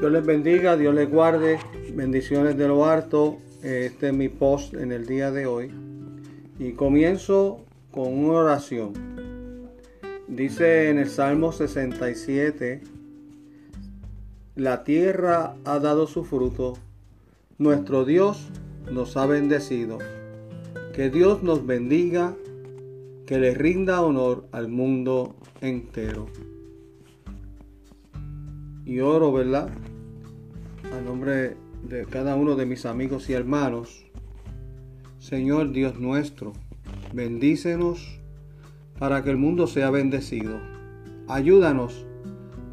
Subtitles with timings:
[0.00, 1.58] Dios les bendiga, Dios les guarde,
[1.92, 3.36] bendiciones de lo harto.
[3.62, 5.70] Este es mi post en el día de hoy.
[6.58, 8.94] Y comienzo con una oración.
[10.26, 12.80] Dice en el Salmo 67,
[14.56, 16.78] la tierra ha dado su fruto,
[17.58, 18.48] nuestro Dios
[18.90, 19.98] nos ha bendecido.
[20.94, 22.34] Que Dios nos bendiga,
[23.26, 26.24] que le rinda honor al mundo entero.
[28.86, 29.68] Y oro, ¿verdad?
[30.92, 31.56] A nombre
[31.88, 34.04] de cada uno de mis amigos y hermanos.
[35.18, 36.52] Señor Dios nuestro,
[37.12, 38.20] bendícenos
[38.98, 40.60] para que el mundo sea bendecido.
[41.28, 42.06] Ayúdanos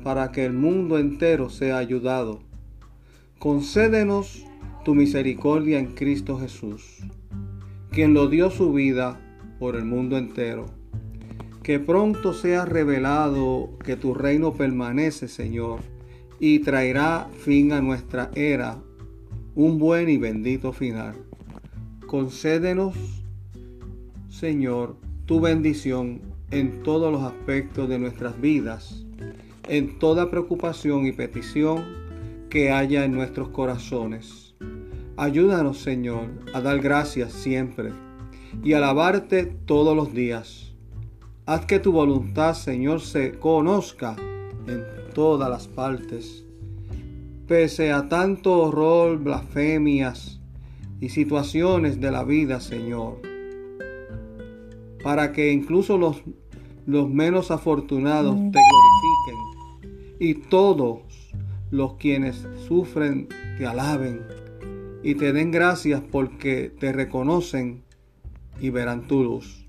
[0.03, 2.39] para que el mundo entero sea ayudado.
[3.37, 4.45] Concédenos
[4.83, 7.03] tu misericordia en Cristo Jesús,
[7.91, 9.19] quien lo dio su vida
[9.59, 10.65] por el mundo entero.
[11.61, 15.81] Que pronto sea revelado que tu reino permanece, Señor,
[16.39, 18.77] y traerá fin a nuestra era,
[19.55, 21.15] un buen y bendito final.
[22.05, 22.95] Concédenos,
[24.29, 26.21] Señor, tu bendición
[26.51, 29.07] en todos los aspectos de nuestras vidas
[29.67, 31.83] en toda preocupación y petición
[32.49, 34.55] que haya en nuestros corazones.
[35.17, 37.91] Ayúdanos, Señor, a dar gracias siempre
[38.63, 40.73] y alabarte todos los días.
[41.45, 44.15] Haz que tu voluntad, Señor, se conozca
[44.67, 44.83] en
[45.17, 46.45] todas las partes.
[47.47, 50.39] Pese a tanto horror, blasfemias
[51.01, 53.19] y situaciones de la vida, Señor,
[55.01, 56.21] para que incluso los,
[56.85, 60.99] los menos afortunados te glorifiquen y todos
[61.71, 64.21] los quienes sufren te alaben
[65.01, 67.81] y te den gracias porque te reconocen
[68.61, 69.65] y verán tu luz.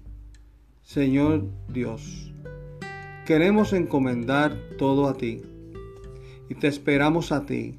[0.82, 2.34] Señor Dios,
[3.28, 5.42] queremos encomendar todo a ti
[6.48, 7.78] y te esperamos a ti.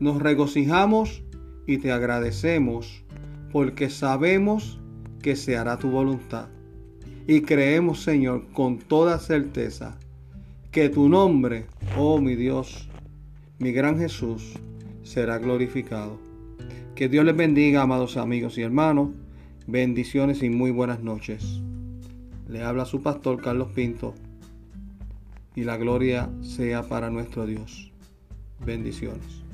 [0.00, 1.22] Nos regocijamos
[1.68, 3.04] y te agradecemos
[3.52, 4.80] porque sabemos
[5.22, 6.48] que se hará tu voluntad.
[7.28, 10.00] Y creemos, Señor, con toda certeza
[10.72, 11.66] que tu nombre,
[11.96, 12.88] oh mi Dios,
[13.60, 14.54] mi gran Jesús,
[15.04, 16.18] será glorificado.
[16.96, 19.10] Que Dios les bendiga, amados amigos y hermanos.
[19.68, 21.62] Bendiciones y muy buenas noches.
[22.48, 24.14] Le habla su pastor Carlos Pinto
[25.56, 27.90] y la gloria sea para nuestro Dios.
[28.64, 29.45] Bendiciones.